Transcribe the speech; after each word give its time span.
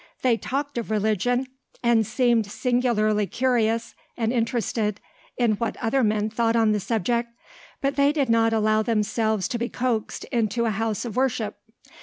They 0.23 0.35
talked 0.35 0.79
of 0.79 0.89
religion 0.89 1.45
and 1.83 2.07
seemed 2.07 2.47
singularly 2.47 3.27
curious 3.27 3.93
and 4.17 4.33
interested 4.33 4.99
in 5.37 5.51
what 5.57 5.77
other 5.77 6.03
men 6.03 6.31
thought 6.31 6.55
on 6.55 6.71
the 6.71 6.79
subject 6.79 7.29
but 7.81 7.97
they 7.97 8.11
did 8.11 8.27
not 8.27 8.51
allow 8.51 8.81
themselves 8.81 9.47
to 9.49 9.59
be 9.59 9.69
coaxed 9.69 10.23
into 10.31 10.65
a 10.65 10.71
house 10.71 11.05
of 11.05 11.15
worship. 11.15 11.59